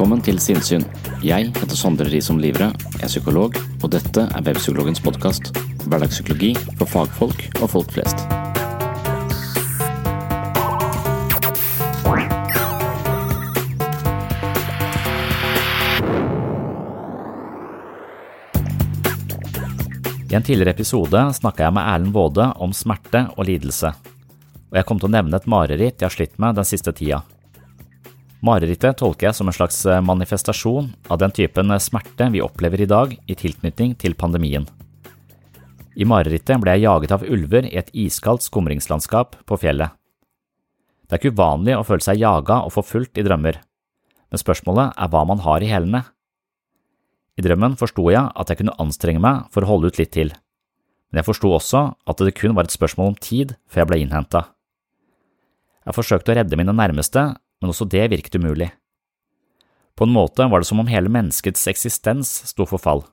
[0.00, 0.84] Velkommen til Sinnsyn.
[1.20, 3.52] Jeg heter Sondre Risom Livre, er psykolog,
[3.84, 5.50] og dette er Webpsykologens podkast.
[5.84, 8.22] Hverdagspsykologi for fagfolk og folk flest.
[20.24, 24.88] I en tidligere episode snakka jeg med Erlend Waade om smerte og lidelse, og jeg
[24.88, 27.20] kom til å nevne et mareritt jeg har slitt med den siste tida.
[28.40, 32.80] Marerittet tolker jeg som en slags eh, manifestasjon av den typen eh, smerte vi opplever
[32.80, 34.64] i dag i tilknytning til pandemien.
[36.00, 39.92] I marerittet ble jeg jaget av ulver i et iskaldt skumringslandskap på fjellet.
[41.04, 43.58] Det er ikke uvanlig å føle seg jaga og forfulgt i drømmer,
[44.30, 46.04] men spørsmålet er hva man har i hælene.
[47.36, 50.32] I drømmen forsto jeg at jeg kunne anstrenge meg for å holde ut litt til,
[51.10, 54.00] men jeg forsto også at det kun var et spørsmål om tid før jeg ble
[54.00, 54.46] innhenta.
[55.84, 58.70] Jeg forsøkte å redde mine nærmeste, men også det virket umulig.
[59.96, 63.04] På en måte var det som om hele menneskets eksistens sto for fall,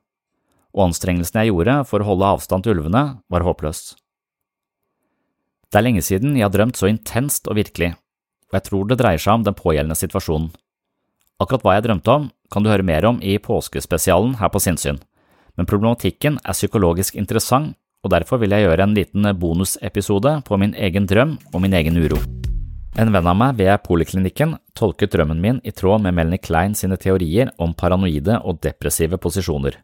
[0.72, 3.98] og anstrengelsene jeg gjorde for å holde avstand til ulvene, var håpløst.
[5.68, 7.92] Det er lenge siden jeg har drømt så intenst og virkelig,
[8.48, 10.54] og jeg tror det dreier seg om den pågjeldende situasjonen.
[11.44, 15.02] Akkurat hva jeg drømte om, kan du høre mer om i påskespesialen her på Sinnsyn,
[15.58, 17.76] men problematikken er psykologisk interessant,
[18.06, 21.98] og derfor vil jeg gjøre en liten bonusepisode på min egen drøm og min egen
[22.00, 22.22] uro.
[22.96, 26.98] En venn av meg ved poliklinikken tolket drømmen min i tråd med Melanie Klein sine
[26.98, 29.76] teorier om paranoide og depressive posisjoner.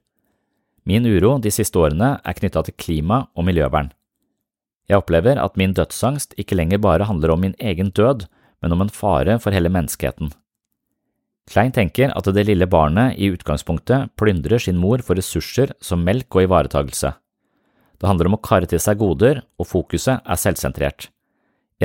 [0.88, 3.92] Min uro de siste årene er knytta til klima og miljøvern.
[4.90, 8.26] Jeg opplever at min dødsangst ikke lenger bare handler om min egen død,
[8.64, 10.34] men om en fare for hele menneskeheten.
[11.52, 16.32] Klein tenker at det lille barnet i utgangspunktet plyndrer sin mor for ressurser som melk
[16.36, 17.14] og ivaretagelse.
[18.00, 21.13] Det handler om å karre til seg goder, og fokuset er selvsentrert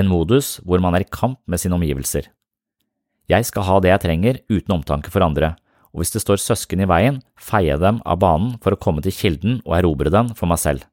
[0.01, 2.29] en modus hvor man er i kamp med sine omgivelser.
[3.29, 5.55] Jeg skal ha det jeg trenger uten omtanke for andre,
[5.93, 9.05] og hvis det står søsken i veien, feier jeg dem av banen for å komme
[9.05, 10.87] til kilden og erobre den for meg selv.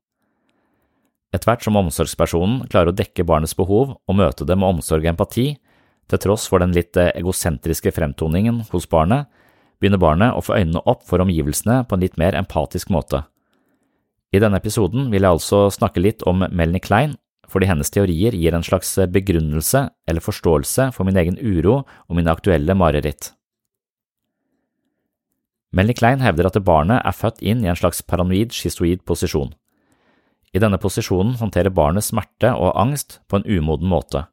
[1.35, 5.13] Etter hvert som omsorgspersonen klarer å dekke barnets behov og møte det med omsorg og
[5.15, 5.47] empati,
[6.11, 9.25] til tross for den litt eh, egosentriske fremtoningen hos barnet,
[9.81, 13.23] begynner barnet å få øynene opp for omgivelsene på en litt mer empatisk måte.
[14.31, 17.15] I denne episoden vil jeg altså snakke litt om Melanie Klein
[17.51, 22.31] fordi hennes teorier gir en slags begrunnelse eller forståelse for min egen uro og mine
[22.31, 23.31] aktuelle mareritt.
[25.75, 29.51] Melanie Klein hevder at barnet er født inn i en slags paranoid schizoid posisjon.
[30.55, 34.23] I denne posisjonen håndterer barnet smerte og angst på en umoden måte.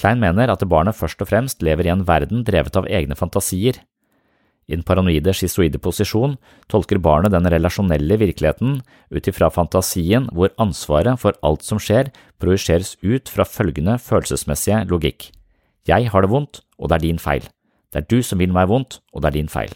[0.00, 3.82] Klein mener at barnet først og fremst lever i en verden drevet av egne fantasier,
[4.66, 6.34] i den paranoide schizoide posisjon
[6.72, 8.80] tolker barnet den relasjonelle virkeligheten
[9.14, 12.10] ut ifra fantasien hvor ansvaret for alt som skjer,
[12.42, 15.30] projiseres ut fra følgende følelsesmessige logikk.
[15.86, 17.46] Jeg har det vondt, og det er din feil.
[17.94, 19.70] Det er du som vil meg vondt, og det er din feil.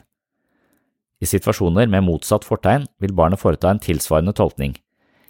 [1.23, 4.75] I situasjoner med motsatt fortegn vil barnet foreta en tilsvarende tolkning.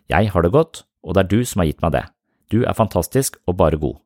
[0.09, 2.06] Jeg har det godt, og det er du som har gitt meg det.
[2.51, 3.99] Du er fantastisk og bare god.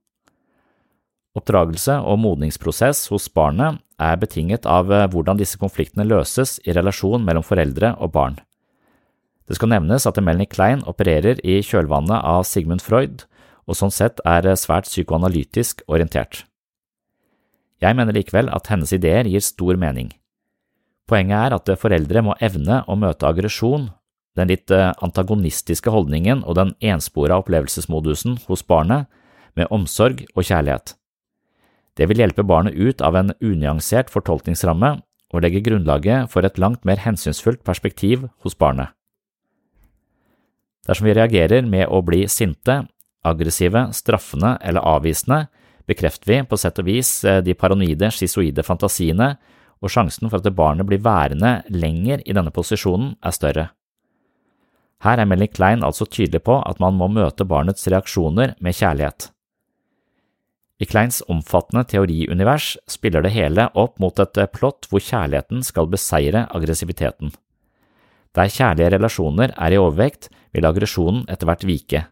[1.34, 7.24] Oppdragelse og modningsprosess hos barnet er betinget av eh, hvordan disse konfliktene løses i relasjon
[7.24, 8.38] mellom foreldre og barn.
[9.48, 13.26] Det skal nevnes at Melanie Klein opererer i kjølvannet av Sigmund Freud,
[13.68, 16.44] og sånn sett er eh, svært psykoanalytisk orientert.
[17.82, 20.12] Jeg mener likevel at hennes ideer gir stor mening.
[21.10, 23.90] Poenget er at foreldre må evne å møte aggresjon,
[24.34, 29.06] den litt antagonistiske holdningen og den enspora opplevelsesmodusen hos barnet
[29.54, 30.96] med omsorg og kjærlighet.
[31.94, 34.96] Det vil hjelpe barnet ut av en unyansert fortolkningsramme
[35.34, 38.90] og legge grunnlaget for et langt mer hensynsfullt perspektiv hos barnet.
[40.84, 42.82] Dersom vi reagerer med å bli sinte,
[43.24, 45.46] aggressive, straffende eller avvisende,
[45.88, 49.34] bekrefter vi på sett og vis eh, de paranoide, schizoide fantasiene,
[49.84, 53.66] og sjansen for at barnet blir værende lenger i denne posisjonen er større.
[55.04, 59.33] Her er Melly Klein altså tydelig på at man må møte barnets reaksjoner med kjærlighet.
[60.84, 66.44] I Kleins omfattende teoriunivers spiller det hele opp mot et plott hvor kjærligheten skal beseire
[66.52, 67.32] aggressiviteten.
[68.34, 72.02] Der kjærlige relasjoner er i overvekt, vil aggresjonen etter hvert vike.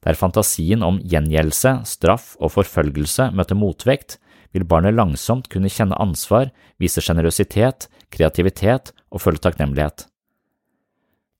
[0.00, 4.16] Der fantasien om gjengjeldelse, straff og forfølgelse møter motvekt,
[4.54, 6.48] vil barnet langsomt kunne kjenne ansvar,
[6.80, 10.06] vise sjenerøsitet, kreativitet og føle takknemlighet.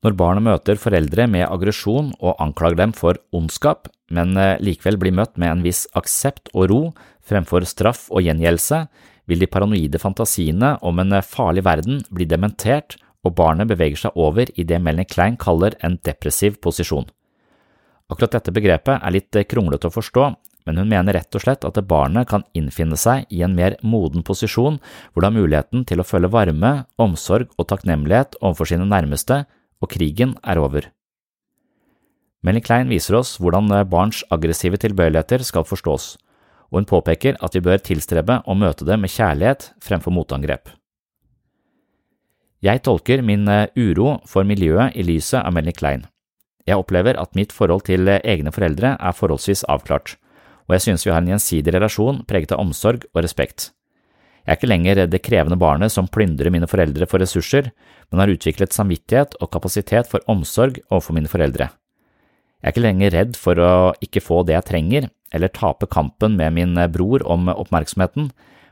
[0.00, 5.12] Når barnet møter foreldre med aggresjon og anklager dem for ondskap, men eh, likevel blir
[5.12, 6.80] møtt med en viss aksept og ro
[7.28, 8.86] fremfor straff og gjengjeldelse,
[9.28, 14.16] vil de paranoide fantasiene om en eh, farlig verden bli dementert, og barnet beveger seg
[14.16, 17.04] over i det Melanie Klein kaller en depressiv posisjon.
[18.10, 20.30] Akkurat dette begrepet er litt eh, kronglete å forstå,
[20.64, 24.24] men hun mener rett og slett at barnet kan innfinne seg i en mer moden
[24.24, 29.44] posisjon hvor det har muligheten til å føle varme, omsorg og takknemlighet overfor sine nærmeste
[29.80, 30.90] og krigen er over.
[32.40, 36.14] Melly Klein viser oss hvordan barns aggressive tilbøyeligheter skal forstås,
[36.70, 40.70] og hun påpeker at vi bør tilstrebe å møte det med kjærlighet fremfor motangrep.
[42.60, 46.04] Jeg tolker min eh, uro for miljøet i lyset av Melly Klein.
[46.68, 50.18] Jeg opplever at mitt forhold til eh, egne foreldre er forholdsvis avklart,
[50.68, 53.70] og jeg synes vi har en gjensidig relasjon preget av omsorg og respekt.
[54.46, 57.70] Jeg er ikke lenger det krevende barnet som plyndrer mine foreldre for ressurser,
[58.10, 61.68] men har utviklet samvittighet og kapasitet for omsorg overfor mine foreldre.
[62.60, 63.72] Jeg er ikke lenger redd for å
[64.04, 68.30] ikke få det jeg trenger, eller tape kampen med min bror om oppmerksomheten,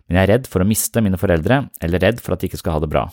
[0.08, 2.60] men jeg er redd for å miste mine foreldre, eller redd for at de ikke
[2.60, 3.06] skal ha det bra.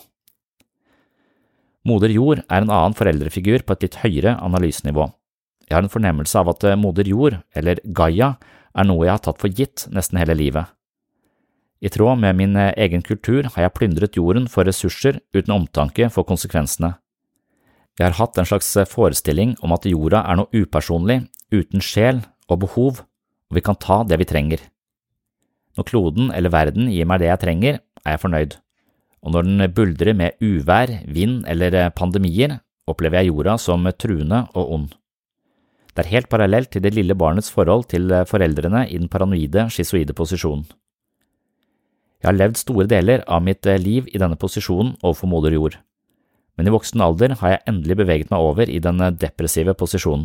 [1.86, 5.06] Moder Jord er en annen foreldrefigur på et litt høyere analysenivå.
[5.68, 8.34] Jeg har en fornemmelse av at Moder Jord, eller Gaia,
[8.76, 10.72] er noe jeg har tatt for gitt nesten hele livet.
[11.86, 16.08] I tråd med min eh, egen kultur har jeg plyndret jorden for ressurser uten omtanke
[16.10, 16.96] for konsekvensene.
[17.96, 21.20] Jeg har hatt en slags eh, forestilling om at jorda er noe upersonlig,
[21.54, 23.04] uten sjel og behov,
[23.46, 24.64] og vi kan ta det vi trenger.
[25.78, 28.56] Når kloden eller verden gir meg det jeg trenger, er jeg fornøyd,
[29.22, 32.56] og når den buldrer med uvær, vind eller eh, pandemier,
[32.90, 34.88] opplever jeg jorda som truende og ond.
[35.94, 40.14] Det er helt parallelt til det lille barnets forhold til foreldrene i den paranoide, schizoide
[40.14, 40.66] posisjonen.
[42.26, 45.76] Jeg har levd store deler av mitt eh, liv i denne posisjonen overfor moder jord,
[46.58, 50.24] men i voksen alder har jeg endelig beveget meg over i den eh, depressive posisjonen.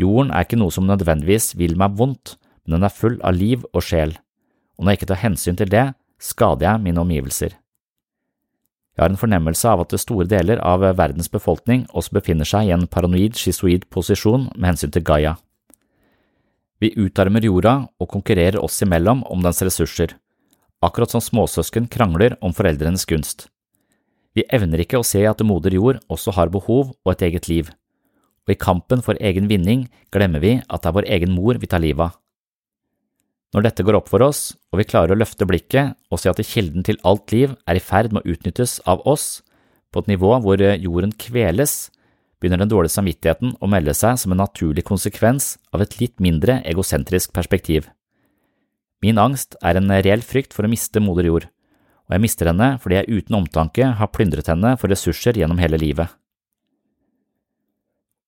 [0.00, 3.66] Jorden er ikke noe som nødvendigvis vil meg vondt, men den er full av liv
[3.74, 4.16] og sjel,
[4.80, 5.84] og når jeg ikke tar hensyn til det,
[6.16, 7.52] skader jeg mine omgivelser.
[8.96, 12.70] Jeg har en fornemmelse av at store deler av eh, verdens befolkning også befinner seg
[12.70, 15.36] i en paranoid, schizoid posisjon med hensyn til Gaia.
[16.80, 20.16] Vi utarmer jorda og konkurrerer oss imellom om dens ressurser,
[20.86, 23.46] akkurat som småsøsken krangler om foreldrenes gunst.
[24.34, 27.70] Vi evner ikke å se at moder jord også har behov og et eget liv,
[28.46, 31.68] og i kampen for egen vinning glemmer vi at det er vår egen mor vi
[31.70, 32.18] tar livet av.
[33.52, 36.40] Når dette går opp for oss, og vi klarer å løfte blikket og se at
[36.48, 39.42] kilden til alt liv er i ferd med å utnyttes av oss,
[39.92, 41.90] på et nivå hvor jorden kveles,
[42.40, 46.62] begynner den dårlige samvittigheten å melde seg som en naturlig konsekvens av et litt mindre
[46.66, 47.84] egosentrisk perspektiv.
[49.02, 51.46] Min angst er en reell frykt for å miste moder jord,
[52.06, 55.80] og jeg mister henne fordi jeg uten omtanke har plyndret henne for ressurser gjennom hele
[55.80, 56.10] livet.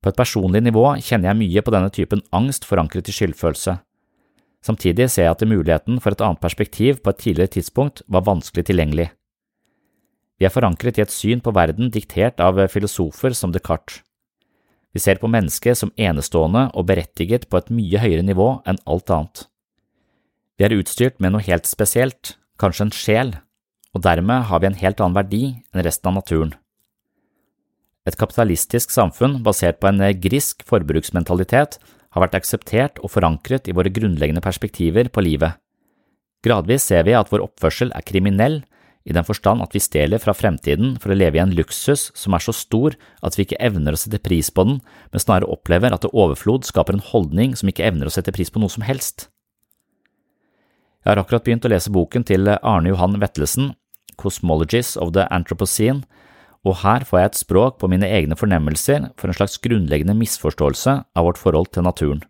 [0.03, 3.79] På et personlig nivå kjenner jeg mye på denne typen angst forankret i skyldfølelse.
[4.65, 8.67] Samtidig ser jeg at muligheten for et annet perspektiv på et tidligere tidspunkt var vanskelig
[8.69, 9.09] tilgjengelig.
[10.41, 14.03] Vi er forankret i et syn på verden diktert av filosofer som Descartes.
[14.95, 19.11] Vi ser på mennesket som enestående og berettiget på et mye høyere nivå enn alt
[19.11, 19.47] annet.
[20.55, 23.33] Vi er utstyrt med noe helt spesielt, kanskje en sjel,
[23.95, 25.43] og dermed har vi en helt annen verdi
[25.75, 26.55] enn resten av naturen.
[28.07, 31.79] Et kapitalistisk samfunn basert på en grisk forbruksmentalitet
[32.15, 35.57] har vært akseptert og forankret i våre grunnleggende perspektiver på livet.
[36.45, 38.61] Gradvis ser vi at vår oppførsel er kriminell,
[39.05, 42.37] i den forstand at vi stjeler fra fremtiden for å leve i en luksus som
[42.37, 42.95] er så stor
[43.27, 44.79] at vi ikke evner å sette pris på den,
[45.13, 48.53] men snarere opplever at det overflod skaper en holdning som ikke evner å sette pris
[48.53, 49.29] på noe som helst.
[51.05, 53.75] Jeg har akkurat begynt å lese boken til Arne Johan Vetlesen,
[54.17, 56.01] Cosmologies of the Anthropocene,
[56.65, 60.95] og her får jeg et språk på mine egne fornemmelser for en slags grunnleggende misforståelse
[61.05, 62.25] av vårt forhold til naturen.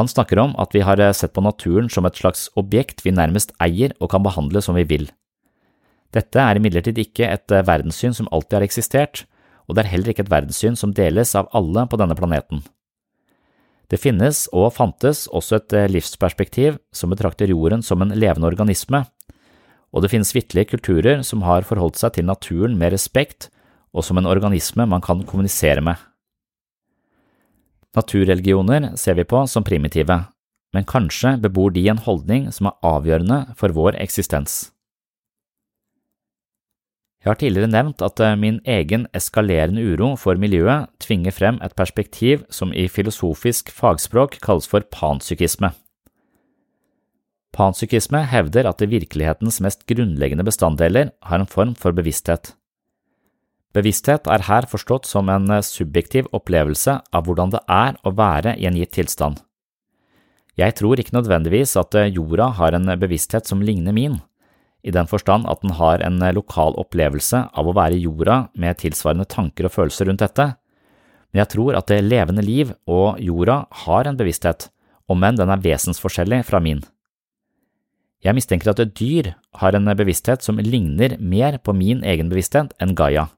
[0.00, 3.52] Han snakker om at vi har sett på naturen som et slags objekt vi nærmest
[3.60, 5.10] eier og kan behandle som vi vil.
[6.16, 9.26] Dette er imidlertid ikke et verdenssyn som alltid har eksistert,
[9.68, 12.64] og det er heller ikke et verdenssyn som deles av alle på denne planeten.
[13.92, 19.02] Det finnes og fantes også et livsperspektiv som betrakter jorden som en levende organisme,
[19.92, 23.50] og det finnes vitterlige kulturer som har forholdt seg til naturen med respekt
[23.92, 26.00] og som en organisme man kan kommunisere med.
[27.92, 30.22] Naturreligioner ser vi på som primitive,
[30.72, 34.71] men kanskje bebor de en holdning som er avgjørende for vår eksistens.
[37.22, 41.74] Jeg har tidligere nevnt at eh, min egen eskalerende uro for miljøet tvinger frem et
[41.78, 45.70] perspektiv som i filosofisk fagspråk kalles for panpsykisme.
[47.54, 52.56] Panpsykisme hevder at virkelighetens mest grunnleggende bestanddeler har en form for bevissthet.
[53.72, 58.58] Bevissthet er her forstått som en eh, subjektiv opplevelse av hvordan det er å være
[58.58, 59.38] i en gitt tilstand.
[60.58, 64.18] Jeg tror ikke nødvendigvis at eh, jorda har en bevissthet som ligner min,
[64.82, 68.48] i den forstand at den har en eh, lokal opplevelse av å være i jorda
[68.58, 70.52] med tilsvarende tanker og følelser rundt dette,
[71.32, 74.68] men jeg tror at det levende liv og jorda har en bevissthet,
[75.08, 76.82] om enn den er vesensforskjellig fra min.
[78.22, 82.76] Jeg mistenker at et dyr har en bevissthet som ligner mer på min egen bevissthet
[82.82, 83.30] enn Gaia,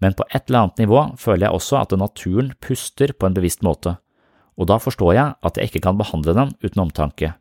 [0.00, 3.62] men på et eller annet nivå føler jeg også at naturen puster på en bevisst
[3.66, 3.98] måte,
[4.56, 7.34] og da forstår jeg at jeg ikke kan behandle den uten omtanke.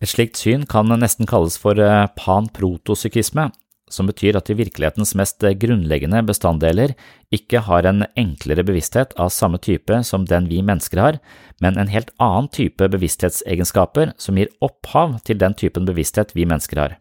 [0.00, 3.50] Et slikt syn kan nesten kalles for eh, panprotopsykisme,
[3.90, 6.94] som betyr at de virkelighetens mest grunnleggende bestanddeler
[7.34, 11.18] ikke har en enklere bevissthet av samme type som den vi mennesker har,
[11.60, 16.80] men en helt annen type bevissthetsegenskaper som gir opphav til den typen bevissthet vi mennesker
[16.80, 16.94] har.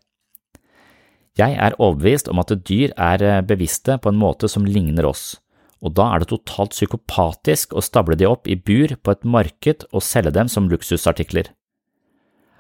[1.40, 5.38] Jeg er overbevist om at dyr er eh, bevisste på en måte som ligner oss,
[5.80, 9.88] og da er det totalt psykopatisk å stable de opp i bur på et marked
[9.94, 11.54] og selge dem som luksusartikler.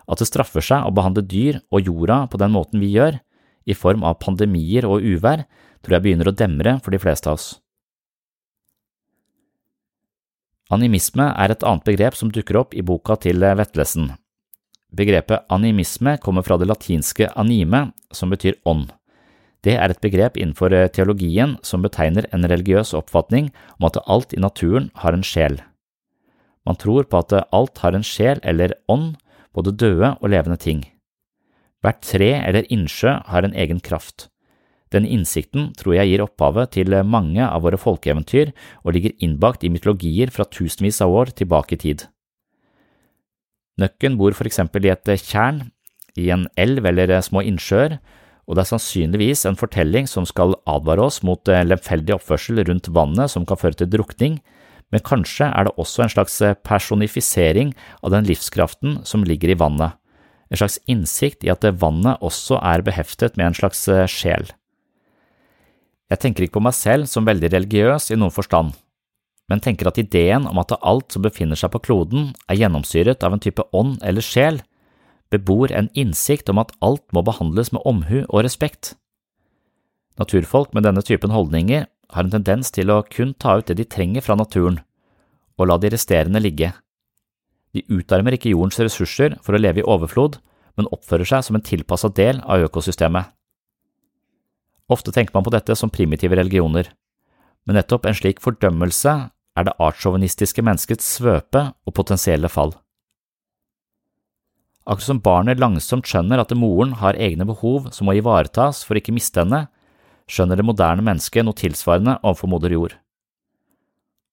[0.10, 3.20] At det straffer seg å behandle dyr og jorda på den måten vi gjør,
[3.70, 5.46] i form av pandemier og uvær,
[5.84, 7.50] tror jeg begynner å demre for de fleste av oss.
[10.74, 14.12] Animisme er et annet begrep som dukker opp i boka til Vetlesen.
[14.94, 18.89] Begrepet animisme kommer fra det latinske anime, som betyr ånd.
[19.66, 24.42] Det er et begrep innenfor teologien som betegner en religiøs oppfatning om at alt i
[24.42, 25.60] naturen har en sjel.
[26.66, 29.18] Man tror på at alt har en sjel eller ånd,
[29.56, 30.84] både døde og levende ting.
[31.84, 34.27] Hvert tre eller innsjø har en egen kraft.
[34.91, 38.51] Den innsikten tror jeg gir opphavet til mange av våre folkeeventyr
[38.84, 42.08] og ligger innbakt i mytologier fra tusenvis av år tilbake i tid.
[43.79, 45.70] Nøkken bor for eksempel i et tjern,
[46.18, 48.00] i en elv eller små innsjøer,
[48.50, 53.29] og det er sannsynligvis en fortelling som skal advare oss mot lemfeldig oppførsel rundt vannet
[53.32, 54.39] som kan føre til drukning,
[54.89, 59.58] men kanskje er det også en slags eh, personifisering av den livskraften som ligger i
[59.60, 59.98] vannet,
[60.50, 64.50] en slags innsikt i at vannet også er beheftet med en slags eh, sjel.
[66.10, 68.74] Jeg tenker ikke på meg selv som veldig religiøs i noen forstand,
[69.50, 73.36] men tenker at ideen om at alt som befinner seg på kloden er gjennomsyret av
[73.36, 74.62] en type ånd eller sjel,
[75.29, 78.96] bebor en innsikt om at alt må behandles med omhu og respekt.
[80.17, 83.86] Naturfolk med denne typen holdninger har en tendens til å kun ta ut det de
[83.86, 84.80] trenger fra naturen,
[85.60, 86.72] og la de resterende ligge.
[87.75, 90.39] De utarmer ikke jordens ressurser for å leve i overflod,
[90.80, 93.30] men oppfører seg som en tilpasset del av økosystemet.
[94.89, 96.89] Ofte tenker man på dette som primitive religioner,
[97.68, 99.16] men nettopp en slik fordømmelse
[99.60, 102.74] er det artssjåvinistiske menneskets svøpe og potensielle fall.
[104.89, 109.13] Akkurat som barnet langsomt skjønner at moren har egne behov som må ivaretas for ikke
[109.13, 109.68] miste henne,
[110.29, 112.95] skjønner det moderne mennesket noe tilsvarende overfor moder jord.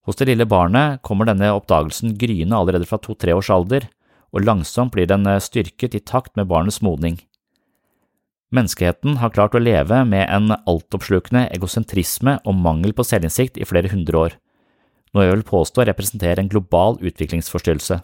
[0.06, 3.88] Hos det lille barnet kommer denne oppdagelsen gryende allerede fra to–tre års alder,
[4.30, 7.18] og langsomt blir den eh, styrket i takt med barnets modning.
[8.54, 13.90] Menneskeheten har klart å leve med en altoppslukende egosentrisme og mangel på selvinnsikt i flere
[13.90, 14.36] hundre år,
[15.10, 17.98] noe jeg vil påstå representerer en global utviklingsforstyrrelse.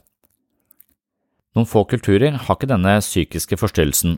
[1.55, 4.17] Noen få kulturer har ikke denne psykiske forstyrrelsen,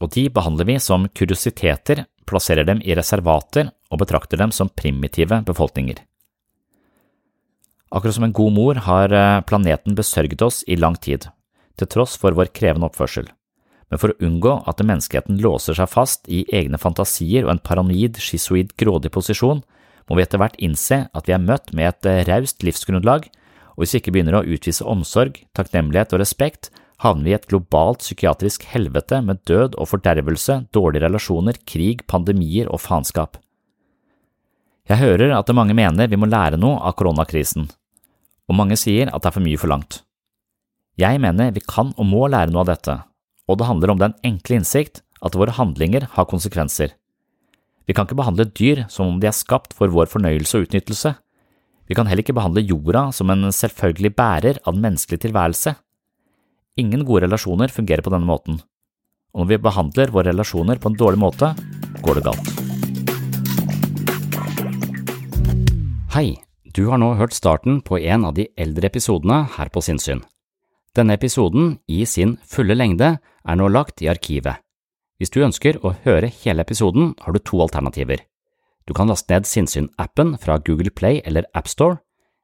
[0.00, 5.40] og de behandler vi som kuriositeter plasserer dem i reservater og betrakter dem som primitive
[5.46, 6.02] befolkninger.
[7.94, 11.28] Akkurat som en god mor har eh, planeten besørget oss i lang tid,
[11.78, 13.28] til tross for vår krevende oppførsel,
[13.90, 18.18] men for å unngå at menneskeheten låser seg fast i egne fantasier og en paranoid,
[18.18, 19.62] schizoid, grådig posisjon,
[20.06, 23.30] må vi etter hvert innse at vi er møtt med et eh, raust livsgrunnlag,
[23.76, 26.70] og hvis vi ikke begynner å utvise omsorg, takknemlighet og respekt,
[27.02, 32.70] havner vi i et globalt psykiatrisk helvete med død og fordervelse, dårlige relasjoner, krig, pandemier
[32.72, 33.36] og faenskap.
[34.86, 37.66] Jeg hører at mange mener vi må lære noe av koronakrisen,
[38.46, 40.02] og mange sier at det er for mye forlangt.
[40.96, 42.94] Jeg mener vi kan og må lære noe av dette,
[43.50, 46.94] og det handler om den enkle innsikt at våre handlinger har konsekvenser.
[47.86, 51.12] Vi kan ikke behandle dyr som om de er skapt for vår fornøyelse og utnyttelse.
[51.86, 55.76] Vi kan heller ikke behandle jorda som en selvfølgelig bærer av den menneskelige tilværelse.
[56.76, 58.58] Ingen gode relasjoner fungerer på denne måten,
[59.32, 61.48] og når vi behandler våre relasjoner på en dårlig måte,
[62.04, 62.50] går det galt.
[66.12, 66.36] Hei,
[66.76, 70.20] du har nå hørt starten på en av de eldre episodene her på Sinnsyn.
[70.92, 74.60] Denne episoden, i sin fulle lengde, er nå lagt i arkivet.
[75.16, 78.20] Hvis du ønsker å høre hele episoden, har du to alternativer.
[78.84, 82.02] Du kan laste ned Sinnsyn-appen fra Google Play eller AppStore.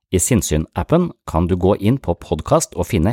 [0.09, 3.13] I Sinnsyn-appen kan du gå inn på podkast og finne